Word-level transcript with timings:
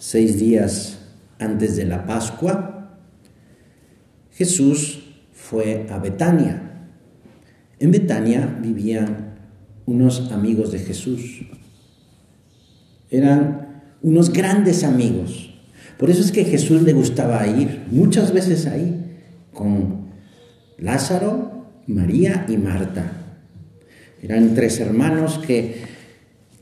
seis 0.00 0.40
días 0.40 0.98
antes 1.38 1.76
de 1.76 1.84
la 1.84 2.06
Pascua, 2.06 2.96
Jesús 4.32 5.02
fue 5.32 5.86
a 5.90 5.98
Betania. 5.98 6.88
En 7.78 7.90
Betania 7.90 8.58
vivían 8.62 9.34
unos 9.84 10.32
amigos 10.32 10.72
de 10.72 10.78
Jesús. 10.78 11.42
Eran 13.10 13.82
unos 14.02 14.32
grandes 14.32 14.84
amigos. 14.84 15.54
Por 15.98 16.08
eso 16.08 16.22
es 16.22 16.32
que 16.32 16.44
Jesús 16.44 16.82
le 16.82 16.94
gustaba 16.94 17.46
ir 17.46 17.84
muchas 17.90 18.32
veces 18.32 18.66
ahí 18.66 19.18
con 19.52 20.06
Lázaro, 20.78 21.66
María 21.86 22.46
y 22.48 22.56
Marta. 22.56 23.12
Eran 24.22 24.54
tres 24.54 24.80
hermanos 24.80 25.38
que, 25.46 25.82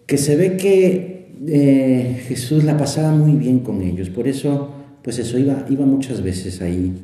que 0.07 0.18
se 0.18 0.34
ve 0.34 0.57
que 0.57 1.18
eh, 1.46 2.25
Jesús 2.27 2.64
la 2.64 2.77
pasaba 2.77 3.12
muy 3.12 3.32
bien 3.32 3.61
con 3.61 3.82
ellos. 3.82 4.10
Por 4.10 4.27
eso, 4.27 4.70
pues 5.02 5.19
eso, 5.19 5.38
iba, 5.38 5.64
iba 5.69 5.87
muchas 5.87 6.23
veces 6.23 6.61
ahí. 6.61 6.95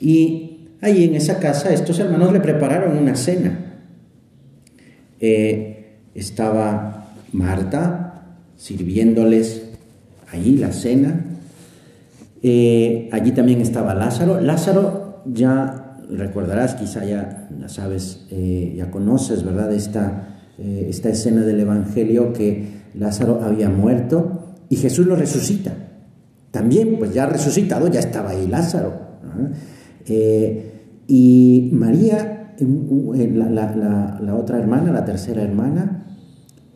Y 0.00 0.68
ahí 0.80 1.04
en 1.04 1.14
esa 1.14 1.38
casa 1.38 1.72
estos 1.72 1.98
hermanos 1.98 2.32
le 2.32 2.40
prepararon 2.40 2.96
una 2.96 3.14
cena. 3.14 3.58
Eh, 5.20 5.98
estaba 6.14 7.12
Marta 7.32 8.36
sirviéndoles 8.56 9.62
ahí 10.32 10.56
la 10.56 10.72
cena. 10.72 11.24
Eh, 12.42 13.08
allí 13.12 13.32
también 13.32 13.60
estaba 13.60 13.94
Lázaro. 13.94 14.40
Lázaro 14.40 15.22
ya 15.26 15.98
recordarás, 16.10 16.74
quizá 16.74 17.04
ya, 17.04 17.48
sabes, 17.66 18.26
ya 18.30 18.90
conoces, 18.90 19.44
¿verdad? 19.44 19.72
Esta, 19.74 20.38
esta 20.58 21.10
escena 21.10 21.42
del 21.42 21.60
Evangelio 21.60 22.32
que 22.32 22.77
Lázaro 22.98 23.40
había 23.42 23.70
muerto 23.70 24.56
y 24.68 24.76
Jesús 24.76 25.06
lo 25.06 25.16
resucita. 25.16 25.72
También, 26.50 26.96
pues 26.98 27.14
ya 27.14 27.26
resucitado, 27.26 27.88
ya 27.88 28.00
estaba 28.00 28.30
ahí 28.30 28.46
Lázaro. 28.48 28.92
Eh, 30.06 30.72
y 31.06 31.70
María, 31.72 32.54
la, 32.58 34.18
la, 34.20 34.34
otra 34.34 34.58
hermana, 34.58 34.92
la 34.92 35.04
tercera 35.04 35.42
hermana, 35.42 36.06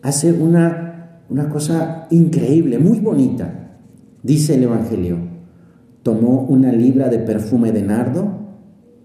hace 0.02 0.32
una, 0.32 1.22
una 1.28 1.48
cosa 1.48 2.06
increíble, 2.10 2.78
muy 2.78 3.00
bonita. 3.00 3.78
Dice 4.22 4.54
el 4.54 4.62
Evangelio, 4.62 5.18
tomó 6.02 6.42
una 6.42 6.70
libra 6.70 7.08
de 7.08 7.18
perfume 7.18 7.72
de 7.72 7.82
nardo, 7.82 8.28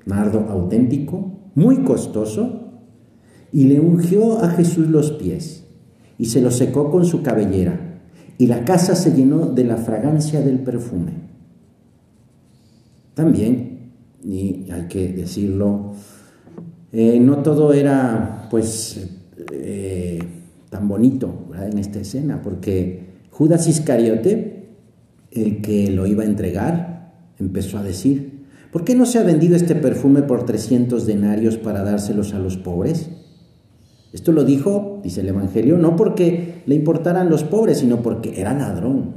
nardo 0.06 0.46
auténtico, 0.50 1.50
muy 1.56 1.78
costoso, 1.78 2.84
y 3.52 3.64
le 3.64 3.80
ungió 3.80 4.44
a 4.44 4.50
Jesús 4.50 4.88
los 4.88 5.12
pies 5.14 5.67
y 6.18 6.26
se 6.26 6.42
los 6.42 6.56
secó 6.56 6.92
con 6.92 7.06
su 7.06 7.22
cabellera, 7.22 8.02
y 8.38 8.48
la 8.48 8.66
casa 8.66 8.96
se 8.96 9.14
llenó 9.14 9.48
de 9.48 9.64
la 9.64 9.78
fragancia 9.78 10.42
del 10.42 10.60
perfume. 10.60 11.14
También, 13.14 13.92
y 14.24 14.70
hay 14.72 14.88
que 14.88 15.12
decirlo, 15.14 15.94
eh, 16.92 17.20
no 17.20 17.38
todo 17.38 17.74
era 17.74 18.48
pues 18.50 19.10
eh, 19.52 20.20
tan 20.70 20.88
bonito 20.88 21.50
en 21.60 21.78
esta 21.80 22.00
escena, 22.00 22.42
porque 22.42 23.08
Judas 23.32 23.68
Iscariote, 23.68 24.70
el 25.32 25.62
que 25.62 25.90
lo 25.90 26.06
iba 26.06 26.24
a 26.24 26.28
entregar, 26.28 27.14
empezó 27.40 27.78
a 27.78 27.84
decir, 27.84 28.38
¿Por 28.72 28.84
qué 28.84 28.96
no 28.96 29.06
se 29.06 29.18
ha 29.18 29.24
vendido 29.24 29.56
este 29.56 29.76
perfume 29.76 30.22
por 30.22 30.46
300 30.46 31.06
denarios 31.06 31.58
para 31.58 31.84
dárselos 31.84 32.34
a 32.34 32.40
los 32.40 32.58
pobres? 32.58 33.10
Esto 34.18 34.32
lo 34.32 34.44
dijo, 34.44 35.00
dice 35.04 35.22
el 35.22 35.28
Evangelio, 35.28 35.78
no 35.78 35.96
porque 35.96 36.64
le 36.66 36.74
importaran 36.74 37.30
los 37.30 37.44
pobres, 37.44 37.78
sino 37.78 38.02
porque 38.02 38.42
era 38.42 38.56
ladrón. 38.56 39.14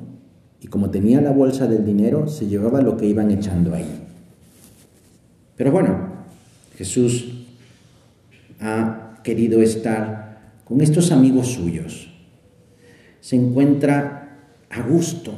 Y 0.61 0.67
como 0.67 0.91
tenía 0.91 1.23
la 1.23 1.33
bolsa 1.33 1.67
del 1.67 1.87
dinero, 1.87 2.29
se 2.29 2.49
llevaba 2.49 2.83
lo 2.83 2.99
que 2.99 3.07
iban 3.07 3.31
echando 3.31 3.75
ahí. 3.75 3.89
Pero 5.57 5.73
bueno, 5.73 5.97
Jesús 6.77 7.47
ha 8.61 9.23
querido 9.25 9.63
estar 9.63 10.59
con 10.67 10.83
estos 10.83 11.13
amigos 11.13 11.47
suyos. 11.47 12.13
Se 13.23 13.37
encuentra 13.37 14.37
a 14.69 14.83
gusto 14.83 15.33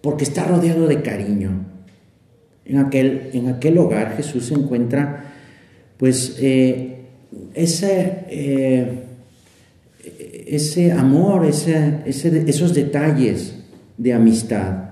porque 0.00 0.24
está 0.24 0.44
rodeado 0.44 0.86
de 0.86 1.02
cariño 1.02 1.66
en 2.64 2.78
aquel, 2.78 3.28
en 3.34 3.48
aquel 3.48 3.76
hogar 3.76 4.16
Jesús 4.16 4.50
encuentra 4.50 5.24
pues 5.98 6.38
eh, 6.40 6.97
ese, 7.54 8.24
eh, 8.28 9.04
ese 10.46 10.92
amor, 10.92 11.46
ese, 11.46 12.02
esos 12.06 12.74
detalles 12.74 13.54
de 13.96 14.12
amistad. 14.12 14.84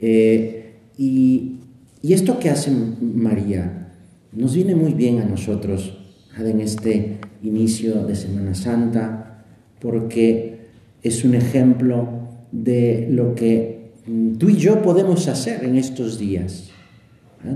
Eh, 0.00 0.74
y, 0.98 1.56
y, 2.02 2.12
esto 2.12 2.38
que 2.38 2.50
hace 2.50 2.70
María 2.70 3.88
nos 4.32 4.54
viene 4.54 4.74
muy 4.74 4.92
bien 4.92 5.20
a 5.20 5.24
nosotros 5.24 5.96
en 6.38 6.60
este 6.60 7.18
inicio 7.42 8.04
de 8.04 8.14
Semana 8.16 8.54
Santa, 8.54 9.44
porque 9.80 10.66
es 11.02 11.24
un 11.24 11.34
ejemplo 11.34 12.08
de 12.52 13.08
lo 13.10 13.34
que 13.34 13.74
Mm, 14.06 14.34
tú 14.34 14.50
y 14.50 14.56
yo 14.56 14.82
podemos 14.82 15.28
hacer 15.28 15.64
en 15.64 15.76
estos 15.76 16.18
días. 16.18 16.70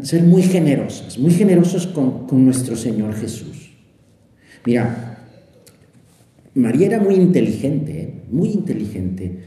Ser 0.03 0.23
muy 0.23 0.43
generosos, 0.43 1.19
muy 1.19 1.33
generosos 1.33 1.87
con, 1.87 2.27
nuestro 2.45 2.77
Señor 2.77 3.15
Jesús. 3.15 3.71
Mira, 4.65 5.25
María 6.55 6.87
era 6.87 7.01
muy 7.01 7.15
inteligente, 7.15 8.01
¿eh? 8.01 8.15
muy 8.31 8.51
inteligente, 8.51 9.39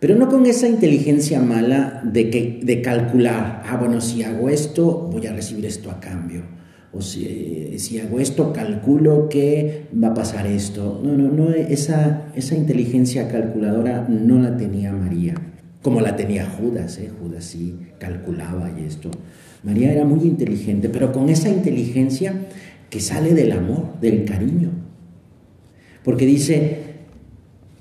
pero 0.00 0.16
no 0.16 0.28
con 0.28 0.46
esa 0.46 0.68
inteligencia 0.68 1.40
mala 1.40 2.02
de, 2.04 2.30
que, 2.30 2.60
de 2.62 2.80
calcular, 2.80 3.62
ah, 3.66 3.76
bueno, 3.76 4.00
si 4.00 4.22
hago 4.22 4.48
esto, 4.48 5.08
voy 5.12 5.26
a 5.26 5.32
recibir 5.32 5.66
esto 5.66 5.90
a 5.90 6.00
cambio. 6.00 6.42
O 6.92 7.02
si, 7.02 7.78
si 7.78 7.98
hago 7.98 8.20
esto, 8.20 8.52
calculo 8.52 9.28
que 9.28 9.86
va 10.02 10.08
a 10.08 10.14
pasar 10.14 10.46
esto. 10.46 11.00
No, 11.02 11.16
no, 11.16 11.30
no, 11.30 11.50
esa, 11.50 12.28
esa 12.36 12.54
inteligencia 12.54 13.28
calculadora 13.28 14.06
no 14.08 14.38
la 14.38 14.56
tenía 14.56 14.92
María 14.92 15.34
como 15.84 16.00
la 16.00 16.16
tenía 16.16 16.46
Judas, 16.46 16.98
¿eh? 16.98 17.10
Judas 17.20 17.44
sí 17.44 17.78
calculaba 17.98 18.72
y 18.76 18.86
esto. 18.86 19.10
María 19.64 19.92
era 19.92 20.04
muy 20.04 20.20
inteligente, 20.20 20.88
pero 20.88 21.12
con 21.12 21.28
esa 21.28 21.48
inteligencia 21.48 22.34
que 22.90 23.00
sale 23.00 23.34
del 23.34 23.52
amor, 23.52 23.98
del 24.00 24.24
cariño. 24.24 24.70
Porque 26.04 26.26
dice, 26.26 26.78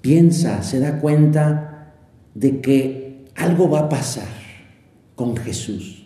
piensa, 0.02 0.64
se 0.64 0.80
da 0.80 1.00
cuenta 1.00 1.94
de 2.34 2.62
que 2.62 3.26
algo 3.36 3.70
va 3.70 3.82
a 3.82 3.90
pasar 3.90 4.28
con 5.16 5.36
Jesús. 5.36 6.06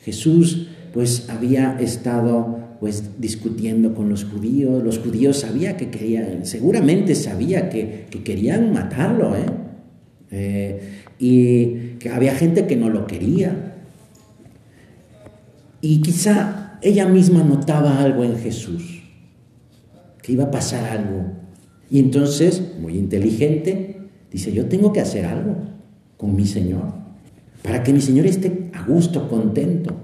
Jesús 0.00 0.68
pues 0.92 1.30
había 1.30 1.78
estado 1.80 2.58
pues 2.80 3.20
discutiendo 3.20 3.94
con 3.94 4.08
los 4.08 4.24
judíos, 4.24 4.82
los 4.82 4.98
judíos 4.98 5.38
sabía 5.38 5.76
que 5.76 5.88
querían, 5.90 6.44
seguramente 6.44 7.14
sabía 7.14 7.70
que, 7.70 8.06
que 8.10 8.24
querían 8.24 8.72
matarlo, 8.72 9.36
¿eh? 9.36 9.46
Eh, 10.32 10.80
y 11.18 11.98
que 12.00 12.08
había 12.08 12.34
gente 12.34 12.66
que 12.66 12.74
no 12.74 12.88
lo 12.88 13.06
quería. 13.06 13.71
Y 15.82 16.00
quizá 16.00 16.78
ella 16.80 17.06
misma 17.06 17.42
notaba 17.42 18.00
algo 18.00 18.24
en 18.24 18.38
Jesús, 18.38 19.02
que 20.22 20.32
iba 20.32 20.44
a 20.44 20.50
pasar 20.50 20.84
algo. 20.84 21.32
Y 21.90 21.98
entonces, 21.98 22.62
muy 22.80 22.96
inteligente, 22.96 23.98
dice, 24.30 24.52
yo 24.52 24.66
tengo 24.66 24.92
que 24.92 25.00
hacer 25.00 25.26
algo 25.26 25.56
con 26.16 26.34
mi 26.36 26.46
Señor, 26.46 26.94
para 27.62 27.82
que 27.82 27.92
mi 27.92 28.00
Señor 28.00 28.26
esté 28.26 28.70
a 28.72 28.84
gusto, 28.84 29.28
contento, 29.28 29.96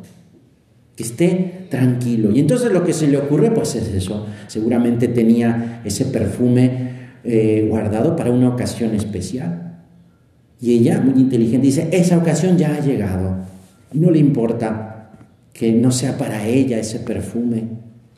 que 0.96 1.04
esté 1.04 1.66
tranquilo. 1.70 2.32
Y 2.32 2.40
entonces 2.40 2.72
lo 2.72 2.84
que 2.84 2.92
se 2.92 3.06
le 3.06 3.16
ocurre, 3.16 3.52
pues 3.52 3.76
es 3.76 3.88
eso. 3.94 4.26
Seguramente 4.48 5.06
tenía 5.06 5.80
ese 5.84 6.06
perfume 6.06 6.90
eh, 7.22 7.66
guardado 7.68 8.16
para 8.16 8.32
una 8.32 8.48
ocasión 8.48 8.96
especial. 8.96 9.84
Y 10.60 10.72
ella, 10.72 11.00
muy 11.00 11.20
inteligente, 11.20 11.68
dice, 11.68 11.88
esa 11.92 12.18
ocasión 12.18 12.58
ya 12.58 12.74
ha 12.74 12.80
llegado. 12.80 13.36
Y 13.92 14.00
no 14.00 14.10
le 14.10 14.18
importa 14.18 14.87
que 15.58 15.72
no 15.72 15.90
sea 15.90 16.16
para 16.16 16.46
ella 16.46 16.78
ese 16.78 17.00
perfume, 17.00 17.64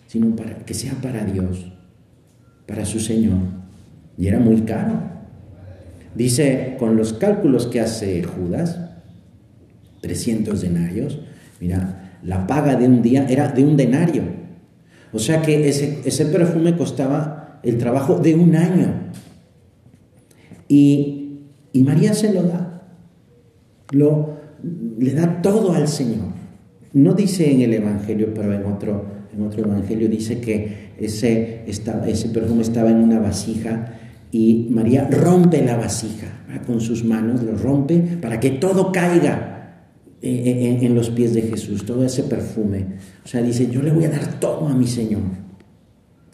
sino 0.06 0.36
para, 0.36 0.58
que 0.58 0.74
sea 0.74 0.92
para 1.00 1.24
Dios, 1.24 1.72
para 2.66 2.84
su 2.84 3.00
Señor. 3.00 3.38
Y 4.18 4.26
era 4.26 4.38
muy 4.38 4.60
caro. 4.62 4.92
Dice, 6.14 6.76
con 6.78 6.96
los 6.96 7.14
cálculos 7.14 7.66
que 7.66 7.80
hace 7.80 8.22
Judas, 8.22 8.78
300 10.02 10.60
denarios, 10.60 11.20
mira, 11.60 12.18
la 12.22 12.46
paga 12.46 12.76
de 12.76 12.86
un 12.86 13.00
día 13.00 13.26
era 13.28 13.48
de 13.48 13.64
un 13.64 13.78
denario. 13.78 14.24
O 15.12 15.18
sea 15.18 15.40
que 15.40 15.68
ese, 15.68 16.00
ese 16.04 16.26
perfume 16.26 16.76
costaba 16.76 17.60
el 17.62 17.78
trabajo 17.78 18.18
de 18.18 18.34
un 18.34 18.54
año. 18.54 18.94
Y 20.68 21.20
y 21.72 21.82
María 21.84 22.14
se 22.14 22.32
lo 22.32 22.42
da. 22.42 22.82
Lo, 23.92 24.36
le 24.98 25.14
da 25.14 25.42
todo 25.42 25.72
al 25.72 25.88
Señor. 25.88 26.39
No 26.92 27.14
dice 27.14 27.50
en 27.50 27.60
el 27.60 27.74
Evangelio, 27.74 28.32
pero 28.34 28.52
en 28.52 28.64
otro, 28.64 29.04
en 29.34 29.42
otro 29.42 29.64
Evangelio 29.64 30.08
dice 30.08 30.40
que 30.40 30.90
ese, 30.98 31.64
ese 31.66 32.28
perfume 32.28 32.62
estaba 32.62 32.90
en 32.90 32.98
una 32.98 33.18
vasija 33.18 33.94
y 34.32 34.68
María 34.70 35.08
rompe 35.08 35.64
la 35.64 35.76
vasija 35.76 36.26
con 36.66 36.80
sus 36.80 37.04
manos, 37.04 37.42
lo 37.42 37.56
rompe 37.56 37.98
para 38.20 38.40
que 38.40 38.50
todo 38.50 38.92
caiga 38.92 39.86
en, 40.22 40.84
en, 40.84 40.94
los 40.94 41.10
pies 41.10 41.32
de 41.32 41.42
Jesús, 41.42 41.86
todo 41.86 42.04
ese 42.04 42.24
perfume. 42.24 42.86
O 43.24 43.28
sea, 43.28 43.42
dice, 43.42 43.70
yo 43.70 43.82
le 43.82 43.92
voy 43.92 44.04
a 44.04 44.10
dar 44.10 44.38
todo 44.38 44.68
a 44.68 44.74
mi 44.74 44.86
Señor. 44.86 45.22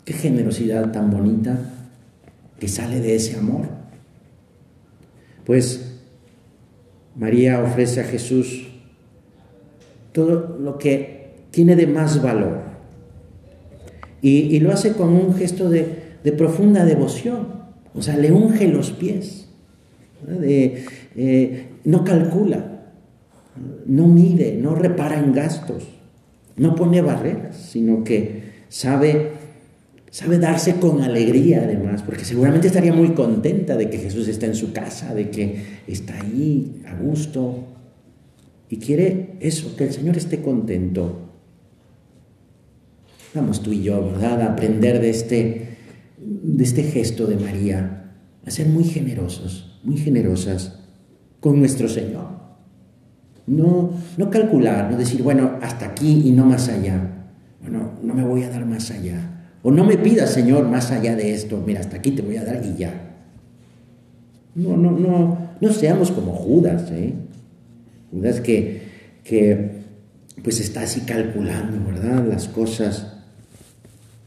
Qué 0.05 0.13
generosidad 0.13 0.91
tan 0.91 1.11
bonita 1.11 1.59
que 2.59 2.69
sale 2.69 3.01
de 3.01 3.15
ese 3.15 3.37
amor. 3.37 3.69
Pues 5.45 6.01
María 7.15 7.63
ofrece 7.63 8.01
a 8.01 8.05
Jesús 8.05 8.67
todo 10.17 10.57
lo 10.59 10.79
que 10.79 11.35
tiene 11.51 11.77
de 11.77 11.87
más 11.87 12.23
valor. 12.23 12.61
Y, 14.23 14.59
lo 14.61 14.73
hace 14.73 14.95
con 14.95 15.11
un 15.11 15.35
gesto 15.35 15.69
de, 15.69 16.07
profunda 16.39 16.87
devoción. 16.87 17.49
O 17.95 18.01
sea, 18.01 18.17
le 18.17 18.33
unge 18.33 18.67
los 18.67 18.93
pies. 18.93 19.47
Eh, 20.27 21.67
no 21.85 22.03
calcula, 22.03 22.81
no 23.85 24.09
mide, 24.09 24.59
no 24.59 24.75
repara 24.75 25.19
en 25.19 25.35
gastos, 25.35 25.87
no 26.57 26.75
pone 26.75 27.03
barreras, 27.03 27.55
sino 27.57 28.03
que 28.03 28.65
sabe 28.71 29.33
sabe 30.11 30.39
darse 30.39 30.77
con 30.77 31.03
alegría 31.03 31.61
además, 31.63 32.03
porque 32.03 32.25
seguramente 32.25 32.69
estaría 32.69 32.95
muy 32.95 33.11
contenta 33.11 33.77
de 33.77 33.91
que 33.91 33.99
Jesús 33.99 34.29
está 34.29 34.47
en 34.47 34.55
su 34.55 34.73
casa, 34.73 35.15
de 35.15 35.29
que 35.29 35.61
está 35.87 36.15
ahí 36.19 36.81
a 36.87 36.95
gusto, 36.95 37.76
y 38.69 38.79
quiere 38.79 39.37
eso, 39.41 39.77
que 39.77 39.85
el 39.85 39.93
Señor 39.93 40.17
esté 40.17 40.43
contento. 40.43 41.31
Vamos 43.35 43.63
tú 43.63 43.73
y 43.73 43.83
yo, 43.83 44.05
¿verdad?, 44.05 44.43
a 44.43 44.53
aprender 44.53 45.01
de 45.01 45.11
este, 45.11 45.77
de 46.19 46.65
este 46.65 46.83
gesto 46.85 47.27
de 47.27 47.37
María, 47.37 48.13
a 48.45 48.51
ser 48.51 48.67
muy 48.67 48.85
generosos, 48.85 49.81
muy 49.83 49.97
generosas 49.99 50.81
con 51.41 51.59
nuestro 51.59 51.89
Señor. 51.89 52.37
No, 53.47 53.91
no 54.17 54.31
calcular, 54.31 54.91
no 54.91 54.97
decir, 54.97 55.23
bueno, 55.23 55.59
hasta 55.63 55.87
aquí 55.87 56.23
y 56.25 56.33
no 56.33 56.45
más 56.45 56.69
allá. 56.69 57.29
Bueno, 57.61 57.93
no 58.03 58.15
me 58.15 58.25
voy 58.25 58.43
a 58.43 58.51
dar 58.51 58.67
más 58.67 58.91
allá 58.91 59.37
o 59.67 59.73
no 59.73 59.83
me 59.83 59.99
pidas, 59.99 60.31
Señor, 60.31 60.69
más 60.69 60.93
allá 60.93 61.17
de 61.17 61.35
esto, 61.35 61.61
mira, 61.67 61.81
hasta 61.81 61.97
aquí 61.97 62.13
te 62.13 62.23
voy 62.23 62.37
a 62.37 62.45
dar 62.45 62.65
y 62.65 62.77
ya. 62.79 62.93
No, 64.55 64.77
no, 64.77 64.93
no, 64.93 65.39
no 65.61 65.73
seamos 65.73 66.13
como 66.13 66.31
Judas, 66.31 66.89
¿eh? 66.93 67.15
Judas 68.17 68.41
que, 68.41 68.83
que 69.25 69.71
pues 70.43 70.61
está 70.61 70.83
así 70.83 71.01
calculando, 71.03 71.85
¿verdad? 71.87 72.27
Las 72.27 72.49
cosas. 72.49 73.15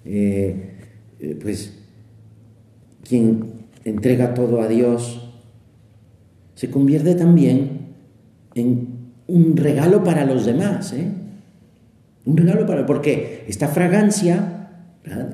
Eh, 0.05 0.75
eh, 1.19 1.37
pues 1.41 1.73
quien 3.07 3.53
entrega 3.83 4.33
todo 4.33 4.61
a 4.61 4.67
Dios 4.67 5.29
se 6.55 6.69
convierte 6.69 7.15
también 7.15 7.95
en 8.55 8.87
un 9.27 9.57
regalo 9.57 10.03
para 10.03 10.25
los 10.25 10.45
demás, 10.45 10.93
¿eh? 10.93 11.07
Un 12.25 12.37
regalo 12.37 12.65
para, 12.65 12.85
porque 12.85 13.45
esta 13.47 13.67
fragancia 13.67 14.59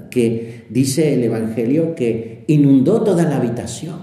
que 0.10 0.66
dice 0.70 1.14
el 1.14 1.24
Evangelio 1.24 1.96
que 1.96 2.44
inundó 2.48 3.04
toda 3.04 3.24
la 3.24 3.38
habitación. 3.38 4.00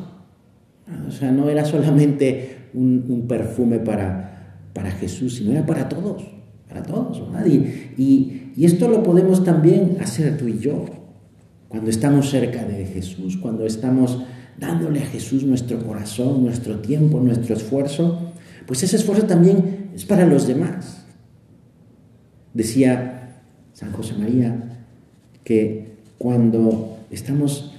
O 1.07 1.11
sea, 1.11 1.31
no 1.31 1.49
era 1.49 1.65
solamente 1.65 2.69
un, 2.75 3.27
perfume 3.29 3.79
para, 3.79 4.32
para, 4.73 4.91
Jesús, 4.91 5.37
sino 5.37 5.53
era 5.53 5.67
para 5.67 5.89
todos, 5.89 6.23
para 6.69 6.83
todos. 6.83 7.23
Y, 7.47 8.53
y 8.57 8.65
esto 8.65 8.89
lo 8.89 9.03
podemos 9.03 9.45
también 9.45 9.99
hacer 10.01 10.37
tú 10.37 10.49
y 10.49 10.59
yo, 10.59 10.85
cuando 11.69 11.91
estamos 11.91 12.31
cerca 12.31 12.65
de 12.65 12.85
Jesús, 12.87 13.37
cuando 13.39 13.65
estamos 13.65 14.23
dándole 14.59 15.01
a 15.01 15.07
Jesús 15.07 15.45
nuestro 15.45 15.79
corazón, 15.85 16.45
nuestro 16.45 16.81
tiempo, 16.81 17.19
nuestro 17.21 17.55
esfuerzo, 17.55 18.33
pues 18.67 18.83
ese 18.83 18.97
esfuerzo 18.97 19.27
también 19.27 19.91
es 19.95 20.05
para 20.05 20.27
los 20.27 20.47
demás. 20.47 21.05
Decía 22.55 23.43
San 23.73 23.93
José 23.93 24.15
María, 24.15 24.85
que 25.45 25.97
cuando 26.19 26.99
estamos 27.11 27.75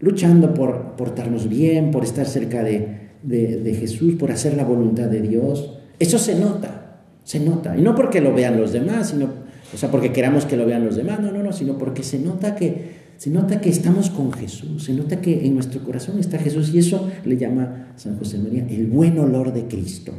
luchando 0.00 0.54
por 0.54 0.96
portarnos 0.96 1.48
bien, 1.48 1.90
por 1.90 2.04
estar 2.04 2.26
cerca 2.26 2.62
de, 2.62 3.76
Jesús, 3.78 4.14
por 4.14 4.30
hacer 4.30 4.54
la 4.56 4.64
voluntad 4.64 5.06
de 5.06 5.22
Dios, 5.22 5.78
eso 6.00 6.18
se 6.18 6.34
nota, 6.34 6.96
se 7.22 7.38
nota. 7.38 7.76
Y 7.76 7.82
no 7.82 7.94
porque 7.94 8.20
lo 8.20 8.34
vean 8.34 8.60
los 8.60 8.72
demás, 8.72 9.10
sino, 9.10 9.28
o 9.72 9.76
sea, 9.76 9.90
porque 9.90 10.12
queramos 10.12 10.46
que 10.46 10.56
lo 10.56 10.66
vean 10.66 10.84
los 10.84 10.96
demás, 10.96 11.20
no, 11.20 11.30
no, 11.30 11.42
no, 11.42 11.52
sino 11.52 11.78
porque 11.78 12.02
se 12.02 12.18
nota 12.18 12.56
que, 12.56 12.98
se 13.16 13.30
nota 13.30 13.60
que 13.60 13.68
estamos 13.68 14.10
con 14.10 14.32
Jesús, 14.32 14.84
se 14.84 14.94
nota 14.94 15.20
que 15.20 15.46
en 15.46 15.54
nuestro 15.54 15.84
corazón 15.84 16.18
está 16.18 16.38
Jesús 16.38 16.74
y 16.74 16.78
eso 16.78 17.08
le 17.24 17.36
llama 17.36 17.92
San 17.96 18.18
José 18.18 18.38
María 18.38 18.66
el 18.68 18.86
buen 18.86 19.16
olor 19.18 19.52
de 19.52 19.66
Cristo. 19.66 20.12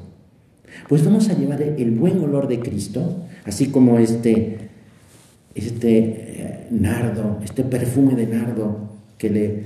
Pues 0.87 1.03
vamos 1.03 1.27
a 1.27 1.33
llevar 1.33 1.61
el 1.61 1.91
buen 1.91 2.19
olor 2.19 2.47
de 2.47 2.59
Cristo, 2.59 3.25
así 3.43 3.67
como 3.67 3.99
este 3.99 4.69
este 5.55 5.99
eh, 5.99 6.67
nardo, 6.71 7.39
este 7.43 7.63
perfume 7.63 8.15
de 8.15 8.27
nardo 8.27 8.89
que 9.17 9.29
le, 9.29 9.63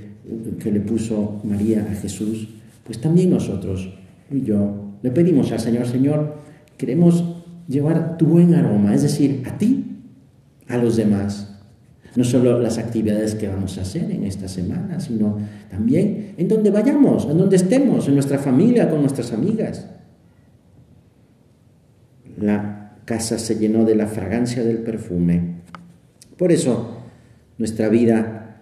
que 0.60 0.72
le 0.72 0.80
puso 0.80 1.42
María 1.44 1.88
a 1.92 1.96
Jesús, 1.96 2.50
pues 2.84 3.00
también 3.00 3.30
nosotros 3.30 3.90
y 4.32 4.42
yo 4.42 4.85
le 5.06 5.12
pedimos 5.12 5.52
al 5.52 5.60
Señor, 5.60 5.86
Señor, 5.86 6.38
queremos 6.78 7.24
llevar 7.68 8.18
tu 8.18 8.26
buen 8.26 8.56
aroma, 8.56 8.96
es 8.96 9.04
decir, 9.04 9.44
a 9.46 9.58
ti, 9.58 10.02
a 10.68 10.78
los 10.78 10.96
demás. 10.96 11.52
No 12.16 12.24
solo 12.24 12.60
las 12.60 12.78
actividades 12.80 13.36
que 13.36 13.48
vamos 13.48 13.78
a 13.78 13.82
hacer 13.82 14.10
en 14.10 14.24
esta 14.24 14.48
semana, 14.48 15.00
sino 15.00 15.38
también 15.70 16.34
en 16.38 16.48
donde 16.48 16.72
vayamos, 16.72 17.26
en 17.30 17.38
donde 17.38 17.58
estemos, 17.58 18.08
en 18.08 18.16
nuestra 18.16 18.40
familia, 18.40 18.90
con 18.90 19.02
nuestras 19.02 19.32
amigas. 19.34 19.86
La 22.40 22.96
casa 23.06 23.38
se 23.38 23.60
llenó 23.60 23.86
de 23.86 23.96
la 23.96 24.08
fragancia 24.08 24.64
del 24.64 24.80
perfume 24.80 25.56
por 26.38 26.52
eso, 26.52 26.98
nuestra 27.58 27.88
vida, 27.88 28.58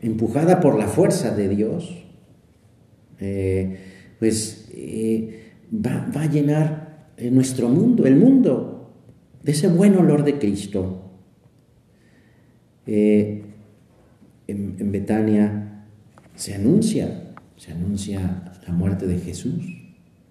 empujada 0.00 0.60
por 0.60 0.76
la 0.76 0.88
fuerza 0.88 1.34
de 1.36 1.48
Dios, 1.48 2.04
eh, 3.20 3.76
pues 4.18 4.68
eh, 4.72 5.39
va, 5.72 6.10
a 6.14 6.26
llenar 6.26 7.12
eh, 7.16 7.30
nuestro 7.30 7.68
mundo, 7.68 8.06
el 8.06 8.16
mundo, 8.16 8.92
de 9.42 9.52
ese 9.52 9.68
buen 9.68 9.96
olor 9.96 10.24
de 10.24 10.38
Cristo. 10.38 10.96
en, 12.86 13.44
en 14.46 14.92
Betania 14.92 15.70
se 16.34 16.54
anuncia, 16.54 17.34
se 17.56 17.72
anuncia 17.72 18.42
la 18.66 18.72
muerte 18.72 19.06
de 19.06 19.18
Jesús, 19.18 19.64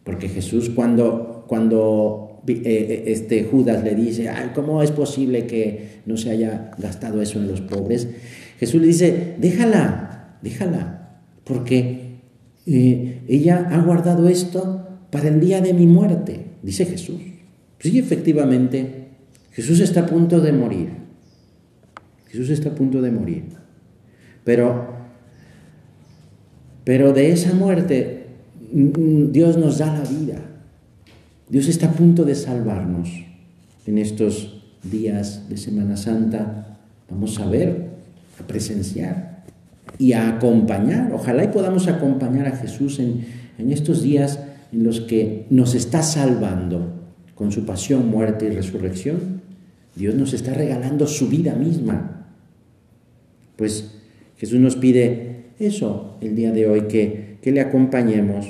porque 0.04 0.28
Jesús 0.28 0.70
cuando, 0.70 1.46
cuando 1.48 2.42
eh, 2.48 2.62
eh, 2.66 3.04
este 3.08 3.44
Judas 3.44 3.84
le 3.84 3.96
dice, 3.96 4.30
¿cómo 4.56 4.82
es 4.82 4.92
posible 4.92 5.46
que 5.46 6.02
no 6.06 6.18
se 6.18 6.32
haya 6.32 6.72
gastado 6.78 7.22
eso 7.22 7.40
en 7.40 7.48
los 7.48 7.62
pobres? 7.62 8.08
Jesús 8.60 8.82
le 8.82 8.88
dice, 8.88 9.36
déjala, 9.40 10.38
déjala, 10.42 11.22
porque 11.44 12.22
eh, 12.66 13.22
ella 13.28 13.68
ha 13.72 13.82
guardado 13.82 14.28
esto 14.28 14.88
para 15.12 15.30
el 15.30 15.40
día 15.40 15.62
de 15.62 15.74
mi 15.74 15.88
muerte, 15.88 16.46
dice 16.62 16.86
Jesús. 16.86 17.22
Sí, 17.80 17.98
efectivamente, 17.98 19.08
Jesús 19.52 19.80
está 19.80 20.02
a 20.02 20.06
punto 20.06 20.40
de 20.40 20.52
morir. 20.52 20.90
Jesús 22.28 22.50
está 22.50 22.70
a 22.70 22.76
punto 22.76 23.02
de 23.02 23.12
morir. 23.12 23.44
Pero, 24.44 24.94
pero 26.84 27.14
de 27.14 27.32
esa 27.32 27.54
muerte 27.54 28.28
Dios 28.72 29.58
nos 29.58 29.80
da 29.80 29.94
la 29.94 30.08
vida. 30.08 30.38
Dios 31.50 31.68
está 31.68 31.88
a 31.88 31.94
punto 31.94 32.24
de 32.26 32.36
salvarnos 32.36 33.10
en 33.88 33.98
estos 33.98 34.64
días 34.84 35.50
de 35.50 35.58
Semana 35.58 35.98
Santa. 35.98 36.78
Vamos 37.10 37.40
a 37.40 37.48
ver, 37.48 37.90
a 38.40 38.46
presenciar 38.46 39.44
y 39.98 40.14
a 40.14 40.30
acompañar. 40.30 41.12
Ojalá 41.14 41.44
y 41.44 41.48
podamos 41.48 41.88
acompañar 41.88 42.48
a 42.48 42.56
Jesús 42.56 43.00
en, 43.00 43.26
en 43.58 43.72
estos 43.72 44.04
días 44.04 44.40
en 44.72 44.84
los 44.84 45.02
que 45.02 45.46
nos 45.50 45.76
está 45.76 46.04
salvando 46.04 47.00
con 47.36 47.52
su 47.52 47.66
pasión, 47.66 48.10
muerte 48.10 48.48
y 48.48 48.50
resurrección. 48.50 49.42
Dios 49.96 50.16
nos 50.16 50.34
está 50.34 50.54
regalando 50.54 51.08
su 51.08 51.28
vida 51.28 51.56
misma. 51.56 52.28
Pues 53.56 53.96
Jesús 54.38 54.60
nos 54.60 54.76
pide 54.76 55.46
eso 55.60 56.18
el 56.22 56.36
día 56.36 56.52
de 56.52 56.68
hoy, 56.68 56.82
que, 56.88 57.38
que 57.42 57.52
le 57.52 57.62
acompañemos. 57.62 58.46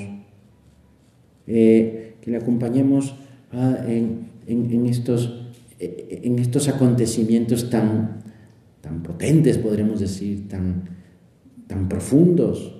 Eh, 1.46 2.14
que 2.20 2.30
le 2.30 2.36
acompañemos 2.36 3.14
ah, 3.52 3.78
en, 3.86 4.86
estos, 4.86 5.52
en 5.78 6.38
estos 6.38 6.68
acontecimientos 6.68 7.70
tan, 7.70 8.22
tan 8.80 9.02
potentes, 9.02 9.58
podremos 9.58 10.00
decir, 10.00 10.48
tan, 10.48 10.84
tan 11.66 11.88
profundos. 11.88 12.76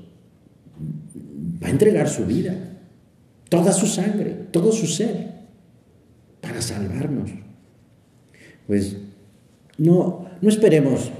Va 1.62 1.68
a 1.68 1.70
entregar 1.70 2.08
su 2.08 2.26
vida, 2.26 2.69
toda 3.50 3.72
su 3.72 3.86
sangre, 3.86 4.30
todo 4.50 4.72
su 4.72 4.86
ser, 4.86 5.34
para 6.40 6.62
salvarnos. 6.62 7.30
Pues 8.66 8.96
no, 9.76 10.24
no 10.40 10.48
esperemos 10.48 11.12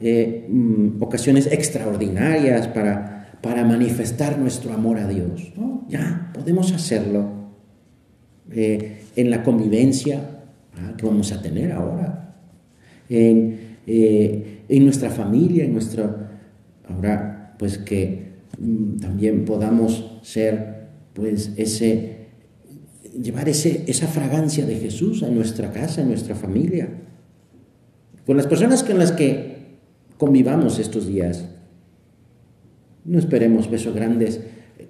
eh, 0.00 0.46
mm, 0.46 1.02
ocasiones 1.02 1.46
extraordinarias 1.46 2.68
para, 2.68 3.38
para 3.40 3.64
manifestar 3.64 4.38
nuestro 4.38 4.74
amor 4.74 4.98
a 4.98 5.08
Dios. 5.08 5.52
Ya, 5.88 6.30
podemos 6.34 6.72
hacerlo 6.72 7.30
eh, 8.50 9.04
en 9.16 9.30
la 9.30 9.42
convivencia 9.42 10.28
que 10.98 11.06
vamos 11.06 11.32
a 11.32 11.40
tener 11.40 11.72
ahora, 11.72 12.34
en, 13.08 13.78
en 13.86 14.84
nuestra 14.84 15.10
familia, 15.10 15.64
en 15.64 15.72
nuestro... 15.72 16.16
Ahora, 16.88 17.54
pues 17.58 17.78
que 17.78 18.32
mm, 18.58 18.96
también 18.96 19.44
podamos 19.44 20.18
ser, 20.22 20.81
pues, 21.14 21.52
ese 21.56 22.22
llevar 23.20 23.48
ese, 23.48 23.84
esa 23.86 24.06
fragancia 24.06 24.66
de 24.66 24.76
Jesús 24.76 25.22
a 25.22 25.28
nuestra 25.28 25.70
casa, 25.70 26.02
en 26.02 26.08
nuestra 26.08 26.34
familia. 26.34 26.88
Con 28.26 28.36
las 28.36 28.46
personas 28.46 28.82
con 28.82 28.98
las 28.98 29.12
que 29.12 29.78
convivamos 30.16 30.78
estos 30.78 31.06
días. 31.06 31.48
No 33.04 33.18
esperemos 33.18 33.70
besos 33.70 33.94
grandes, 33.94 34.40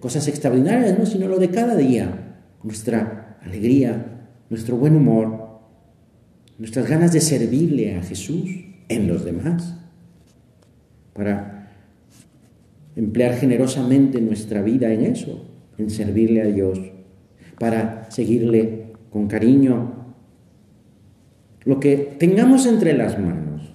cosas 0.01 0.29
extraordinarias, 0.29 0.99
¿no? 0.99 1.07
sino 1.07 1.29
lo 1.29 1.39
de 1.39 1.51
cada 1.51 1.77
día. 1.77 2.37
Nuestra 2.63 3.39
alegría, 3.43 4.29
nuestro 4.51 4.77
buen 4.77 4.95
humor, 4.95 5.61
nuestras 6.59 6.89
ganas 6.89 7.13
de 7.13 7.21
servirle 7.21 7.97
a 7.97 8.03
Jesús 8.03 8.51
en 8.89 9.09
los 9.09 9.25
demás. 9.25 9.77
Para 11.15 11.71
emplear 12.95 13.35
generosamente 13.35 14.21
nuestra 14.21 14.63
vida 14.63 14.93
en 14.93 15.07
eso, 15.07 15.52
en 15.79 15.91
servirle 15.91 16.43
a 16.43 16.47
Dios 16.47 16.79
para 17.59 18.11
seguirle 18.11 18.93
con 19.11 19.29
cariño. 19.29 20.15
Lo 21.65 21.79
que 21.79 22.17
tengamos 22.19 22.67
entre 22.67 22.93
las 22.95 23.19
manos, 23.19 23.73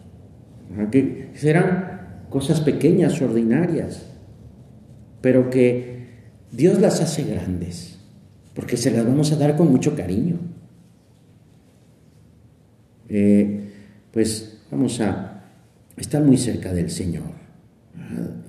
que 0.92 1.32
serán 1.36 2.26
cosas 2.30 2.62
pequeñas, 2.62 3.22
ordinarias, 3.22 4.14
pero 5.22 5.50
que 5.50 6.08
Dios 6.52 6.82
las 6.82 7.02
hace 7.02 7.24
grandes, 7.24 8.00
porque 8.54 8.78
se 8.78 8.92
las 8.92 9.06
vamos 9.06 9.32
a 9.32 9.38
dar 9.38 9.56
con 9.56 9.72
mucho 9.72 9.96
cariño. 9.96 10.38
Eh, 13.10 13.70
pues 14.12 14.60
vamos 14.70 15.00
a 15.00 15.46
estar 15.96 16.22
muy 16.22 16.38
cerca 16.38 16.74
del 16.74 16.90
Señor, 16.90 17.32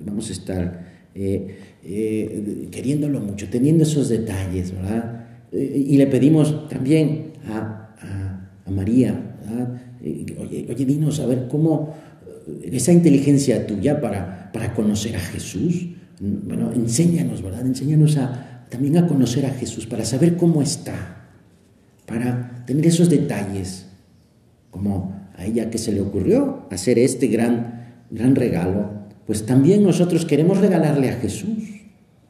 vamos 0.05 0.29
a 0.29 0.33
estar 0.33 0.89
eh, 1.21 1.57
eh, 1.83 2.67
queriéndolo 2.71 3.19
mucho, 3.19 3.49
teniendo 3.49 3.83
esos 3.83 4.07
detalles, 4.07 4.71
¿verdad? 4.71 5.25
y 5.51 5.97
le 5.97 6.07
pedimos 6.07 6.69
también 6.69 7.33
a, 7.45 7.75
María, 8.67 9.19
oye, 10.39 10.67
oye, 10.69 10.85
dinos 10.85 11.19
a 11.19 11.25
ver 11.25 11.47
cómo 11.49 11.93
eh, 12.47 12.69
esa 12.71 12.93
inteligencia 12.93 13.67
tuya 13.67 13.99
para, 13.99 14.49
para 14.53 14.73
conocer 14.73 15.17
a 15.17 15.19
Jesús, 15.19 15.89
bueno, 16.21 16.71
enséñanos, 16.71 17.41
¿verdad? 17.41 17.65
Enséñanos 17.65 18.15
a, 18.17 18.67
también 18.69 18.97
a 18.97 19.07
conocer 19.07 19.45
a 19.45 19.49
Jesús, 19.49 19.87
para 19.87 20.05
saber 20.05 20.37
cómo 20.37 20.61
está, 20.61 21.31
para 22.05 22.63
tener 22.65 22.85
esos 22.85 23.09
detalles, 23.09 23.87
como 24.69 25.19
a 25.35 25.45
ella 25.45 25.69
que 25.69 25.79
se 25.79 25.91
le 25.91 25.99
ocurrió 25.99 26.67
hacer 26.69 26.97
este 26.99 27.27
gran, 27.27 28.05
gran 28.11 28.35
regalo, 28.35 28.98
pues 29.29 29.45
también 29.45 29.83
nosotros 29.83 30.25
queremos 30.25 30.57
regalarle 30.57 31.09
a 31.09 31.13
Jesús 31.13 31.59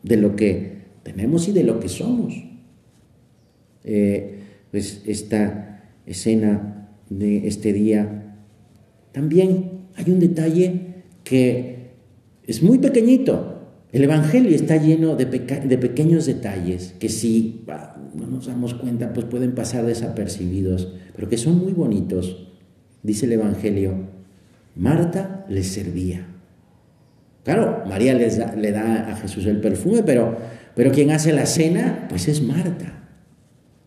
de 0.04 0.18
lo 0.18 0.36
que 0.36 0.82
tenemos 1.02 1.48
y 1.48 1.54
de 1.54 1.64
lo 1.64 1.80
que 1.80 1.88
somos. 1.88 2.34
Eh, 3.86 4.40
pues 4.70 5.04
esta 5.06 5.94
escena 6.06 6.90
de 7.10 7.48
este 7.48 7.72
día, 7.72 8.36
también 9.14 9.86
hay 9.96 10.12
un 10.12 10.20
detalle 10.20 11.04
que 11.24 11.92
es 12.46 12.62
muy 12.62 12.80
pequeñito. 12.80 13.62
El 13.94 14.04
Evangelio 14.04 14.54
está 14.54 14.76
lleno 14.76 15.16
de, 15.16 15.26
pequeños 15.26 16.26
detalles 16.26 16.96
que 17.00 17.08
si 17.08 17.64
no 18.14 18.28
nos 18.28 18.48
damos 18.48 18.74
cuenta, 18.74 19.14
pues 19.14 19.26
pueden 19.26 19.56
pasar 19.56 19.86
desapercibidos, 19.86 20.96
pero 21.16 21.30
que 21.30 21.38
son 21.38 21.60
muy 21.60 21.72
bonitos. 21.72 22.50
Dice 23.04 23.26
el 23.26 23.32
Evangelio, 23.32 23.94
Marta 24.76 25.46
les 25.48 25.68
servía. 25.68 26.36
Claro, 27.50 27.82
María 27.88 28.14
le 28.14 28.72
da 28.72 29.10
a 29.10 29.16
Jesús 29.16 29.48
el 29.48 29.60
perfume, 29.60 30.04
pero, 30.04 30.38
pero 30.76 30.92
quien 30.92 31.10
hace 31.10 31.34
la 31.34 31.48
cena, 31.48 32.06
pues 32.08 32.28
es 32.28 32.44
Marta. 32.44 33.10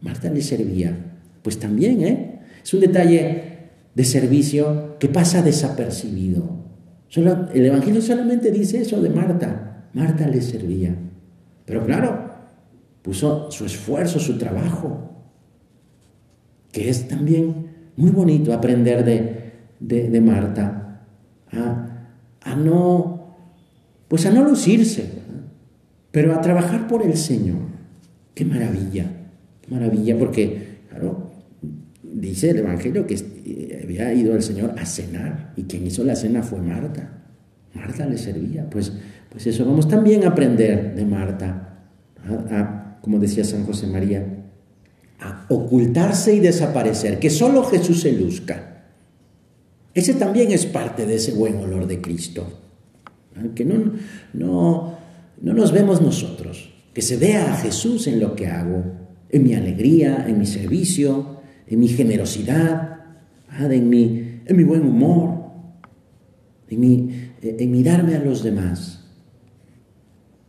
Marta 0.00 0.28
le 0.30 0.42
servía. 0.42 0.98
Pues 1.42 1.60
también, 1.60 2.02
¿eh? 2.02 2.40
Es 2.60 2.74
un 2.74 2.80
detalle 2.80 3.60
de 3.94 4.04
servicio 4.04 4.96
que 4.98 5.08
pasa 5.08 5.42
desapercibido. 5.42 6.42
el 7.14 7.64
Evangelio 7.66 8.02
solamente 8.02 8.50
dice 8.50 8.80
eso 8.80 9.00
de 9.00 9.10
Marta. 9.10 9.86
Marta 9.92 10.26
le 10.26 10.40
servía. 10.40 10.96
Pero 11.64 11.86
claro, 11.86 12.32
puso 13.02 13.48
su 13.52 13.64
esfuerzo, 13.64 14.18
su 14.18 14.38
trabajo, 14.38 15.22
que 16.72 16.90
es 16.90 17.06
también 17.06 17.68
muy 17.94 18.10
bonito 18.10 18.52
aprender 18.52 19.04
de, 19.78 20.20
Marta 20.20 21.04
a, 21.52 22.56
no, 22.56 23.21
pues 24.12 24.26
a 24.26 24.30
no 24.30 24.44
lucirse, 24.44 25.06
pero 26.10 26.34
a 26.34 26.42
trabajar 26.42 26.86
por 26.86 27.02
el 27.02 27.16
Señor. 27.16 27.72
Qué 28.34 28.44
maravilla 28.44 29.06
maravilla 29.72 30.18
porque, 30.18 30.80
claro, 30.90 31.30
dice 32.02 32.50
el 32.50 32.58
Evangelio 32.58 33.06
que 33.06 33.14
eh, 33.14 33.80
había 33.82 34.12
ido 34.12 34.34
el 34.34 34.42
Señor 34.42 34.74
a 34.78 34.84
cenar 34.84 35.52
y 35.56 35.62
quien 35.64 35.86
hizo 35.86 36.04
la 36.04 36.14
cena 36.14 36.42
fue 36.42 36.60
Marta. 36.60 37.22
Marta 37.74 38.06
le 38.06 38.18
servía. 38.18 38.68
Pues, 38.68 38.92
pues 39.30 39.46
eso, 39.46 39.64
vamos 39.64 39.88
también 39.88 40.24
a 40.24 40.28
aprender 40.28 40.94
de 40.94 41.06
Marta, 41.06 41.86
a, 42.50 42.98
como 43.00 43.18
decía 43.18 43.44
San 43.44 43.64
José 43.64 43.86
María, 43.86 44.26
a 45.20 45.46
ocultarse 45.48 46.34
y 46.34 46.40
desaparecer, 46.40 47.18
que 47.18 47.30
solo 47.30 47.64
Jesús 47.64 48.02
se 48.02 48.12
luzca. 48.12 48.84
Ese 49.94 50.14
también 50.14 50.52
es 50.52 50.66
parte 50.66 51.06
de 51.06 51.16
ese 51.16 51.32
buen 51.32 51.56
olor 51.56 51.86
de 51.86 52.00
Cristo. 52.00 52.60
Que 53.54 53.64
no, 53.64 53.92
no, 54.34 54.98
no 55.40 55.54
nos 55.54 55.72
vemos 55.72 56.00
nosotros, 56.00 56.72
que 56.92 57.02
se 57.02 57.16
vea 57.16 57.54
a 57.54 57.56
Jesús 57.56 58.06
en 58.06 58.20
lo 58.20 58.36
que 58.36 58.46
hago, 58.46 58.84
en 59.30 59.42
mi 59.42 59.54
alegría, 59.54 60.26
en 60.28 60.38
mi 60.38 60.46
servicio, 60.46 61.40
en 61.66 61.80
mi 61.80 61.88
generosidad, 61.88 63.00
en, 63.60 63.88
mi, 63.88 64.40
en 64.46 64.56
mi 64.56 64.64
buen 64.64 64.82
humor, 64.82 65.42
en 66.68 66.80
mi, 66.80 67.10
en 67.42 67.70
mi 67.70 67.82
darme 67.82 68.14
a 68.14 68.20
los 68.20 68.42
demás. 68.42 69.04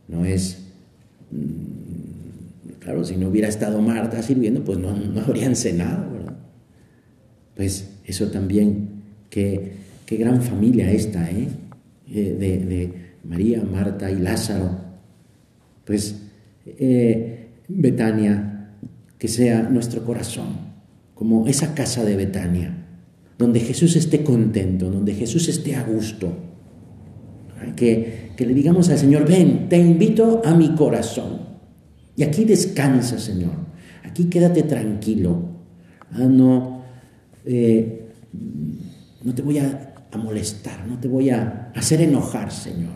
No 0.06 0.24
es, 0.24 0.58
mm, 1.30 2.78
claro, 2.78 3.04
si 3.04 3.16
no 3.16 3.28
hubiera 3.28 3.48
estado 3.48 3.80
Marta 3.80 4.22
sirviendo, 4.22 4.64
pues 4.64 4.78
no, 4.78 4.94
no 4.94 5.20
habrían 5.22 5.56
cenado, 5.56 6.12
¿verdad? 6.12 6.36
Pues 7.56 7.90
eso 8.04 8.30
también, 8.30 8.88
qué, 9.30 9.72
qué 10.06 10.16
gran 10.16 10.42
familia 10.42 10.90
esta, 10.90 11.30
¿eh? 11.30 11.48
Eh 12.08 12.36
de, 12.38 13.04
María, 13.24 13.62
Marta 13.62 14.10
y 14.10 14.18
Lázaro. 14.18 14.78
Pues 15.84 16.22
eh, 16.66 17.48
Betania 17.68 18.54
que 19.18 19.28
sea 19.28 19.62
nuestro 19.62 20.04
corazón 20.04 20.74
como 21.14 21.46
esa 21.46 21.74
casa 21.74 22.04
de 22.04 22.16
Betania, 22.16 22.86
donde 23.38 23.60
Jesús 23.60 23.96
esté 23.96 24.22
contento, 24.22 24.90
donde 24.90 25.14
Jesús 25.14 25.48
esté 25.48 25.76
a 25.76 25.84
gusto. 25.84 26.36
Que, 27.76 28.32
que 28.36 28.44
le 28.44 28.52
digamos 28.52 28.90
al 28.90 28.98
Señor, 28.98 29.26
ven, 29.26 29.68
te 29.70 29.78
invito 29.78 30.42
a 30.44 30.54
mi 30.54 30.74
corazón. 30.74 31.40
Y 32.16 32.22
aquí 32.22 32.44
descansa, 32.44 33.18
Señor. 33.18 33.52
Aquí 34.04 34.24
quédate 34.24 34.64
tranquilo. 34.64 35.48
Ah, 36.12 36.26
no, 36.28 36.82
eh, 37.46 38.10
no 39.22 39.34
te 39.34 39.42
voy 39.42 39.58
a, 39.58 39.93
molestar, 40.18 40.86
no 40.86 40.98
te 40.98 41.08
voy 41.08 41.30
a 41.30 41.72
hacer 41.74 42.00
enojar, 42.00 42.52
Señor. 42.52 42.92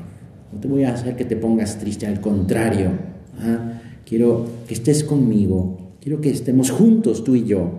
No 0.52 0.60
te 0.60 0.68
voy 0.68 0.84
a 0.84 0.94
hacer 0.94 1.16
que 1.16 1.24
te 1.24 1.36
pongas 1.36 1.78
triste, 1.78 2.06
al 2.06 2.20
contrario. 2.20 2.90
Ah, 3.38 3.80
quiero 4.04 4.46
que 4.66 4.74
estés 4.74 5.04
conmigo, 5.04 5.88
Quiero 6.00 6.20
que 6.20 6.30
estemos 6.30 6.70
juntos 6.70 7.24
tú 7.24 7.34
y 7.34 7.44
yo. 7.44 7.70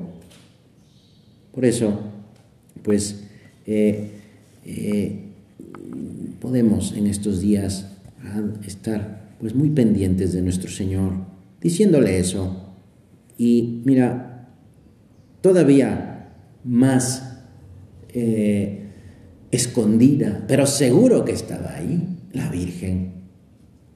Por 1.53 1.65
eso, 1.65 1.99
pues, 2.83 3.23
eh, 3.65 4.11
eh, 4.65 5.19
podemos 6.39 6.93
en 6.93 7.07
estos 7.07 7.41
días 7.41 7.87
estar 8.67 9.29
pues 9.39 9.55
muy 9.55 9.69
pendientes 9.69 10.33
de 10.33 10.41
nuestro 10.41 10.69
Señor, 10.69 11.13
diciéndole 11.61 12.19
eso. 12.19 12.67
Y 13.37 13.81
mira, 13.85 14.49
todavía 15.41 16.29
más 16.65 17.39
eh, 18.13 18.78
escondida, 19.51 20.43
pero 20.47 20.65
seguro 20.65 21.25
que 21.25 21.31
estaba 21.31 21.75
ahí, 21.75 22.17
la 22.33 22.49
Virgen. 22.49 23.13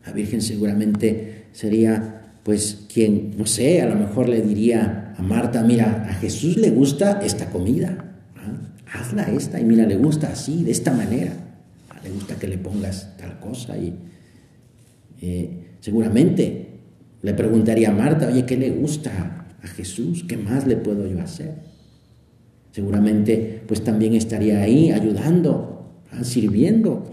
La 0.06 0.12
Virgen 0.12 0.42
seguramente 0.42 1.46
sería 1.54 2.22
pues 2.44 2.86
quien, 2.94 3.36
no 3.38 3.46
sé, 3.46 3.82
a 3.82 3.88
lo 3.88 3.96
mejor 3.96 4.28
le 4.28 4.42
diría 4.42 5.14
a 5.18 5.22
Marta, 5.22 5.64
mira, 5.64 6.06
a 6.10 6.14
Jesús 6.16 6.58
le 6.58 6.72
gusta 6.72 7.22
esta 7.24 7.50
comida, 7.50 8.16
¿ah? 8.36 9.00
hazla 9.00 9.32
esta, 9.32 9.62
y 9.62 9.64
mira, 9.64 9.86
le 9.86 9.96
gusta 9.96 10.28
así, 10.28 10.64
de 10.64 10.72
esta 10.72 10.92
manera, 10.92 11.32
ah, 11.90 12.00
le 12.04 12.10
gusta 12.10 12.36
que 12.36 12.48
le 12.48 12.58
pongas 12.58 13.16
tal 13.18 13.40
cosa, 13.40 13.78
y 13.78 13.94
eh, 15.22 15.78
seguramente 15.80 16.80
le 17.22 17.34
preguntaría 17.34 17.90
a 17.90 17.94
Marta, 17.94 18.28
oye, 18.28 18.46
¿qué 18.46 18.58
le 18.58 18.72
gusta 18.72 19.46
a 19.62 19.68
Jesús? 19.68 20.26
¿Qué 20.28 20.36
más 20.36 20.68
le 20.68 20.76
puedo 20.76 21.08
yo 21.08 21.22
hacer? 21.22 21.73
Seguramente 22.74 23.62
pues 23.68 23.84
también 23.84 24.16
estaría 24.16 24.60
ahí 24.60 24.92
ayudando, 24.92 25.92
ah, 26.12 26.24
sirviendo, 26.24 27.04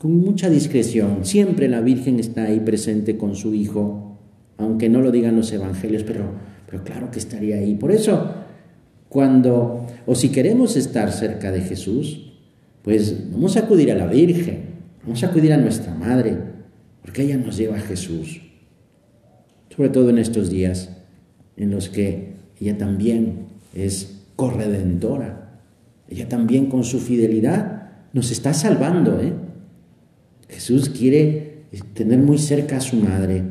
con 0.00 0.16
mucha 0.16 0.50
discreción. 0.50 1.24
Siempre 1.24 1.68
la 1.68 1.80
Virgen 1.80 2.18
está 2.18 2.46
ahí 2.46 2.58
presente 2.58 3.16
con 3.16 3.36
su 3.36 3.54
Hijo, 3.54 4.18
aunque 4.56 4.88
no 4.88 5.00
lo 5.00 5.12
digan 5.12 5.36
los 5.36 5.52
evangelios, 5.52 6.02
pero, 6.02 6.24
pero 6.68 6.82
claro 6.82 7.08
que 7.12 7.20
estaría 7.20 7.58
ahí. 7.58 7.76
Por 7.76 7.92
eso, 7.92 8.34
cuando, 9.08 9.86
o 10.06 10.16
si 10.16 10.30
queremos 10.30 10.76
estar 10.76 11.12
cerca 11.12 11.52
de 11.52 11.60
Jesús, 11.60 12.32
pues 12.82 13.30
vamos 13.30 13.56
a 13.56 13.60
acudir 13.60 13.92
a 13.92 13.94
la 13.94 14.08
Virgen, 14.08 14.70
vamos 15.04 15.22
a 15.22 15.28
acudir 15.28 15.52
a 15.52 15.56
nuestra 15.56 15.94
Madre, 15.94 16.36
porque 17.02 17.22
ella 17.22 17.36
nos 17.36 17.56
lleva 17.56 17.76
a 17.76 17.80
Jesús. 17.80 18.40
Sobre 19.68 19.90
todo 19.90 20.10
en 20.10 20.18
estos 20.18 20.50
días 20.50 20.96
en 21.56 21.70
los 21.70 21.88
que 21.88 22.32
ella 22.60 22.76
también 22.76 23.46
es 23.72 24.19
corredentora. 24.40 25.60
Ella 26.08 26.26
también 26.26 26.70
con 26.70 26.82
su 26.82 26.98
fidelidad 26.98 27.90
nos 28.14 28.30
está 28.30 28.54
salvando, 28.54 29.20
¿eh? 29.20 29.34
Jesús 30.48 30.88
quiere 30.88 31.66
tener 31.92 32.20
muy 32.20 32.38
cerca 32.38 32.78
a 32.78 32.80
su 32.80 32.96
madre, 32.96 33.42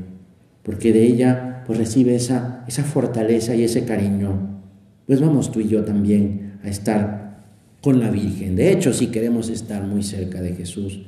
porque 0.64 0.92
de 0.92 1.04
ella 1.04 1.64
pues 1.68 1.78
recibe 1.78 2.16
esa, 2.16 2.66
esa 2.68 2.84
fortaleza 2.84 3.54
y 3.54 3.64
ese 3.64 3.86
cariño. 3.86 4.62
Pues 5.06 5.22
vamos 5.22 5.52
tú 5.52 5.60
y 5.60 5.68
yo 5.68 5.86
también 5.86 6.54
a 6.64 6.70
estar 6.70 7.46
con 7.82 8.00
la 8.00 8.10
Virgen. 8.10 8.56
De 8.56 8.72
hecho, 8.72 8.92
si 8.92 9.08
queremos 9.08 9.50
estar 9.50 9.84
muy 9.84 10.02
cerca 10.02 10.42
de 10.42 10.56
Jesús, 10.56 11.04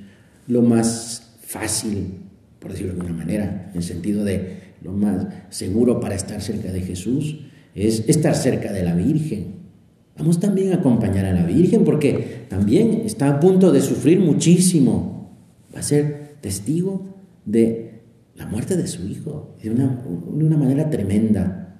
lo 0.45 0.61
más 0.61 1.37
fácil, 1.41 2.19
por 2.59 2.69
decirlo 2.69 2.93
de 2.93 3.01
alguna 3.01 3.17
manera, 3.17 3.71
en 3.71 3.77
el 3.77 3.83
sentido 3.83 4.23
de 4.23 4.59
lo 4.83 4.91
más 4.91 5.25
seguro 5.49 5.99
para 5.99 6.13
estar 6.13 6.39
cerca 6.39 6.71
de 6.71 6.81
Jesús, 6.81 7.39
es 7.73 8.07
estar 8.07 8.35
cerca 8.35 8.71
de 8.71 8.83
la 8.83 8.93
Virgen. 8.93 9.60
Vamos 10.17 10.39
también 10.39 10.71
a 10.73 10.75
acompañar 10.75 11.25
a 11.25 11.33
la 11.33 11.45
Virgen 11.45 11.83
porque 11.83 12.45
también 12.49 13.03
está 13.05 13.29
a 13.29 13.39
punto 13.39 13.71
de 13.71 13.81
sufrir 13.81 14.19
muchísimo 14.19 15.11
va 15.73 15.79
a 15.79 15.83
ser 15.83 16.35
testigo 16.41 17.05
de 17.45 18.01
la 18.35 18.45
muerte 18.45 18.75
de 18.77 18.87
su 18.87 19.07
hijo 19.07 19.55
de 19.61 19.71
una, 19.71 19.87
de 19.87 20.45
una 20.45 20.57
manera 20.57 20.89
tremenda. 20.89 21.79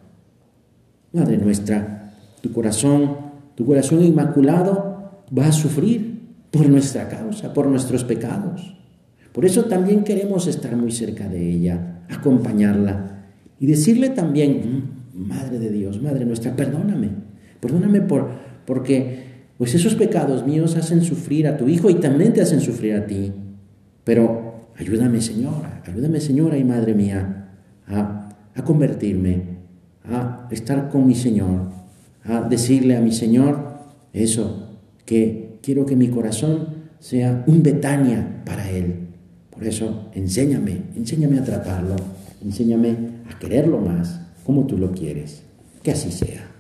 Madre 1.13 1.38
nuestra, 1.38 2.13
tu 2.41 2.51
corazón, 2.51 3.17
tu 3.55 3.65
corazón 3.65 4.03
inmaculado 4.03 5.23
va 5.38 5.47
a 5.47 5.51
sufrir 5.51 6.21
por 6.51 6.69
nuestra 6.69 7.09
causa, 7.09 7.53
por 7.53 7.67
nuestros 7.67 8.03
pecados. 8.03 8.75
Por 9.31 9.45
eso 9.45 9.65
también 9.65 10.03
queremos 10.03 10.47
estar 10.47 10.75
muy 10.75 10.91
cerca 10.91 11.27
de 11.27 11.50
ella, 11.50 12.03
acompañarla 12.09 13.25
y 13.59 13.65
decirle 13.65 14.09
también, 14.09 14.88
mm, 15.13 15.27
Madre 15.27 15.59
de 15.59 15.69
Dios, 15.69 16.01
Madre 16.01 16.25
nuestra, 16.25 16.55
perdóname, 16.55 17.09
perdóname 17.61 18.01
por, 18.01 18.29
porque 18.65 19.31
pues 19.57 19.75
esos 19.75 19.95
pecados 19.95 20.45
míos 20.45 20.75
hacen 20.75 21.01
sufrir 21.03 21.47
a 21.47 21.55
tu 21.55 21.69
hijo 21.69 21.89
y 21.89 21.95
también 21.95 22.33
te 22.33 22.41
hacen 22.41 22.59
sufrir 22.59 22.95
a 22.95 23.05
ti. 23.05 23.31
Pero 24.03 24.71
ayúdame, 24.75 25.21
Señora, 25.21 25.81
ayúdame, 25.85 26.19
Señora 26.19 26.57
y 26.57 26.63
Madre 26.63 26.95
mía, 26.95 27.51
a, 27.87 28.29
a 28.55 28.63
convertirme, 28.63 29.59
a 30.03 30.47
estar 30.51 30.89
con 30.89 31.05
mi 31.07 31.15
Señor, 31.15 31.69
a 32.23 32.41
decirle 32.41 32.97
a 32.97 33.01
mi 33.01 33.11
Señor 33.11 33.71
eso, 34.13 34.79
que 35.05 35.59
quiero 35.61 35.85
que 35.85 35.95
mi 35.95 36.09
corazón 36.09 36.81
sea 36.99 37.43
un 37.47 37.63
Betania 37.63 38.41
para 38.45 38.69
Él. 38.69 39.09
Por 39.51 39.65
eso, 39.65 40.09
enséñame, 40.13 40.83
enséñame 40.95 41.37
a 41.37 41.43
tratarlo, 41.43 41.95
enséñame 42.43 42.95
a 43.29 43.37
quererlo 43.37 43.79
más, 43.79 44.21
como 44.43 44.65
tú 44.65 44.77
lo 44.77 44.91
quieres. 44.91 45.43
Que 45.83 45.91
así 45.91 46.11
sea. 46.11 46.50